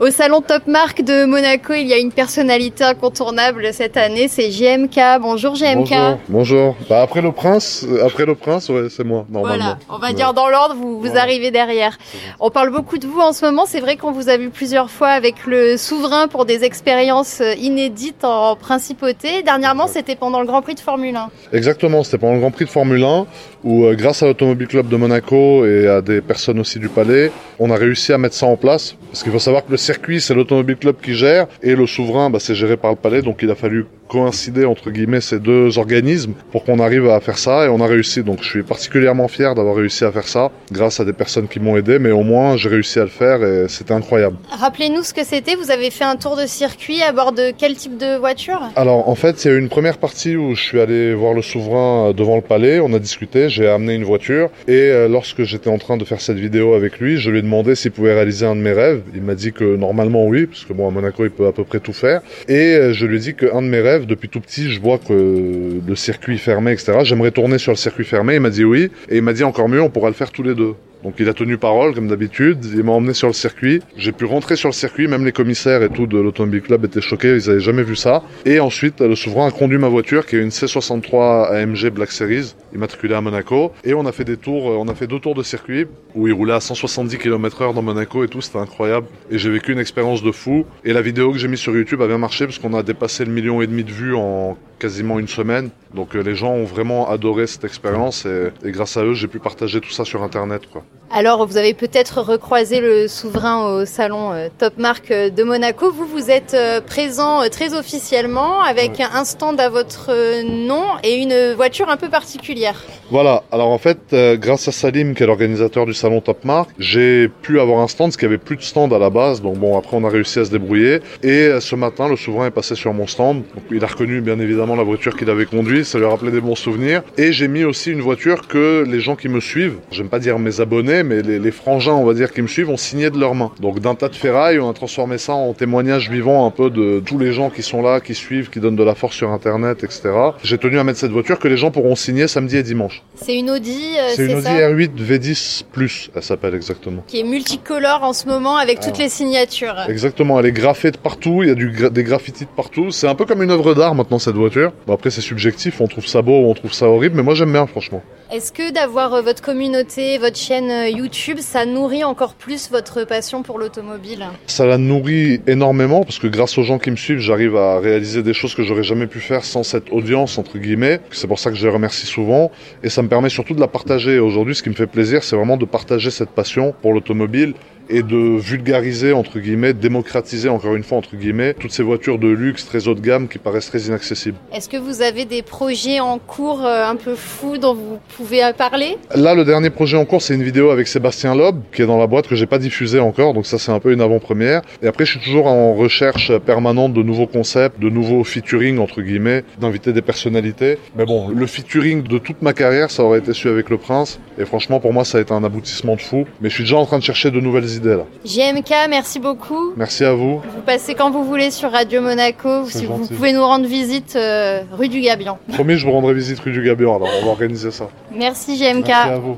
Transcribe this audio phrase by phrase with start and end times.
[0.00, 4.50] Au salon Top Marque de Monaco, il y a une personnalité incontournable cette année, c'est
[4.50, 4.98] JMK.
[5.20, 5.90] Bonjour JMK.
[5.90, 6.18] Bonjour.
[6.30, 6.76] Bonjour.
[6.88, 9.58] Bah, après le prince, euh, après le prince, ouais, c'est moi normalement.
[9.58, 11.98] Voilà, on va dire dans l'ordre, vous, vous arrivez derrière.
[12.40, 13.64] On parle beaucoup de vous en ce moment.
[13.66, 17.52] C'est vrai qu'on vous a vu plusieurs fois avec le souverain pour des expériences euh,
[17.56, 19.42] inédites en principauté.
[19.42, 21.28] Dernièrement, c'était pendant le Grand Prix de Formule 1.
[21.52, 23.26] Exactement, c'était pendant le Grand Prix de Formule 1
[23.64, 27.30] où, euh, grâce à l'Automobile Club de Monaco et à des personnes aussi du Palais,
[27.58, 28.96] on a réussi à mettre ça en place.
[29.10, 32.30] Parce qu'il faut savoir que le circuit, c'est l'Automobile Club qui gère et le souverain,
[32.30, 33.22] bah, c'est géré par le Palais.
[33.22, 37.38] Donc il a fallu coïncider entre guillemets ces deux organismes pour qu'on arrive à faire
[37.38, 38.22] ça et on a réussi.
[38.22, 41.60] Donc je suis particulièrement fier d'avoir réussi à faire ça grâce à des personnes qui
[41.60, 44.36] m'ont aidé, mais au moins j'ai réussi à le faire et c'était incroyable.
[44.50, 45.54] Rappelez-nous ce que c'était.
[45.54, 48.60] Vous avez fait un tour de circuit à bord de quel type de voiture?
[48.74, 51.32] Alors en fait, il y a eu une première partie où je suis allé voir
[51.32, 55.44] le souverain devant le palais, on a discuté, j'ai amené une voiture et euh, lorsque
[55.44, 58.14] j'étais en train de faire cette vidéo avec lui, je lui ai demandé s'il pouvait
[58.14, 59.02] réaliser un de mes rêves.
[59.14, 61.64] Il m'a dit que normalement oui, parce que bon à Monaco il peut à peu
[61.64, 62.22] près tout faire.
[62.48, 64.98] Et euh, je lui ai dit qu'un de mes rêves, depuis tout petit, je vois
[64.98, 66.98] que le circuit fermé, etc.
[67.02, 68.34] J'aimerais tourner sur le circuit fermé.
[68.34, 70.42] Il m'a dit oui et il m'a dit encore mieux, on pourra le faire tous
[70.42, 70.74] les deux.
[71.02, 74.26] Donc il a tenu parole comme d'habitude, il m'a emmené sur le circuit, j'ai pu
[74.26, 77.48] rentrer sur le circuit, même les commissaires et tout de l'Automobile Club étaient choqués, ils
[77.48, 78.22] avaient jamais vu ça.
[78.44, 82.54] Et ensuite le souverain a conduit ma voiture qui est une C63 AMG Black Series,
[82.74, 85.42] immatriculée à Monaco, et on a fait des tours, on a fait deux tours de
[85.42, 89.06] circuit où il roulait à 170 km/h dans Monaco et tout, c'était incroyable.
[89.30, 90.66] Et j'ai vécu une expérience de fou.
[90.84, 93.24] Et la vidéo que j'ai mise sur YouTube a bien marché parce qu'on a dépassé
[93.24, 95.70] le million et demi de vues en quasiment une semaine.
[95.94, 99.28] Donc euh, les gens ont vraiment adoré cette expérience et, et grâce à eux j'ai
[99.28, 100.84] pu partager tout ça sur internet quoi.
[101.12, 105.90] Alors, vous avez peut-être recroisé le souverain au salon euh, Top Marque euh, de Monaco.
[105.90, 110.12] Vous, vous êtes euh, présent très officiellement avec un stand à votre
[110.44, 112.84] nom et une voiture un peu particulière.
[113.10, 113.42] Voilà.
[113.50, 113.98] Alors en fait,
[114.34, 118.10] grâce à Salim, qui est l'organisateur du salon Top Marque, j'ai pu avoir un stand,
[118.10, 119.42] parce qu'il n'y avait plus de stand à la base.
[119.42, 121.00] Donc bon, après on a réussi à se débrouiller.
[121.24, 123.42] Et ce matin, le souverain est passé sur mon stand.
[123.54, 125.86] Donc, il a reconnu bien évidemment la voiture qu'il avait conduite.
[125.86, 127.02] Ça lui a rappelé des bons souvenirs.
[127.18, 130.38] Et j'ai mis aussi une voiture que les gens qui me suivent, j'aime pas dire
[130.38, 133.18] mes abonnés, mais les, les, frangins, on va dire, qui me suivent, ont signé de
[133.18, 133.52] leurs mains.
[133.60, 137.02] Donc d'un tas de ferrailles, on a transformé ça en témoignage vivant un peu de
[137.04, 139.84] tous les gens qui sont là, qui suivent, qui donnent de la force sur Internet,
[139.84, 140.10] etc.
[140.42, 143.02] J'ai tenu à mettre cette voiture que les gens pourront signer samedi et dimanche.
[143.16, 147.02] C'est une Audi, euh, c'est une Audi R8 V10 Plus, elle s'appelle exactement.
[147.06, 148.86] Qui est multicolore en ce moment avec ah.
[148.86, 149.76] toutes les signatures.
[149.88, 152.90] Exactement, elle est graffée de partout, il y a du, des graffitis de partout.
[152.90, 154.72] C'est un peu comme une œuvre d'art maintenant cette voiture.
[154.86, 157.34] Bon, après c'est subjectif, on trouve ça beau ou on trouve ça horrible, mais moi
[157.34, 158.02] j'aime bien franchement.
[158.32, 163.04] Est-ce que d'avoir euh, votre communauté, votre chaîne euh, YouTube, ça nourrit encore plus votre
[163.04, 167.18] passion pour l'automobile Ça la nourrit énormément parce que grâce aux gens qui me suivent,
[167.18, 171.00] j'arrive à réaliser des choses que j'aurais jamais pu faire sans cette audience entre guillemets.
[171.10, 172.50] C'est pour ça que je les remercie souvent
[172.82, 174.18] et ça me permet surtout de la partager.
[174.18, 177.54] Aujourd'hui, ce qui me fait plaisir, c'est vraiment de partager cette passion pour l'automobile
[177.90, 182.28] et de vulgariser, entre guillemets, démocratiser, encore une fois, entre guillemets, toutes ces voitures de
[182.28, 184.36] luxe très haut de gamme qui paraissent très inaccessibles.
[184.54, 188.40] Est-ce que vous avez des projets en cours euh, un peu fous dont vous pouvez
[188.56, 188.96] parler?
[189.14, 191.98] Là, le dernier projet en cours, c'est une vidéo avec Sébastien Loeb, qui est dans
[191.98, 194.62] la boîte, que j'ai pas diffusée encore, donc ça, c'est un peu une avant-première.
[194.82, 199.02] Et après, je suis toujours en recherche permanente de nouveaux concepts, de nouveaux featuring, entre
[199.02, 200.78] guillemets, d'inviter des personnalités.
[200.96, 204.20] Mais bon, le featuring de toute ma carrière, ça aurait été celui avec le Prince.
[204.38, 206.24] Et franchement, pour moi, ça a été un aboutissement de fou.
[206.40, 208.04] Mais je suis déjà en train de chercher de nouvelles idées Là.
[208.24, 209.72] JMK, merci beaucoup.
[209.76, 210.40] Merci à vous.
[210.40, 212.66] Vous passez quand vous voulez sur Radio Monaco.
[212.66, 215.38] Si vous pouvez nous rendre visite euh, rue du Gabion.
[215.52, 216.96] Promis, je vous rendrai visite rue du Gabion.
[216.96, 217.88] Alors, on va organiser ça.
[218.14, 218.86] Merci JMK.
[218.86, 219.36] Merci à vous.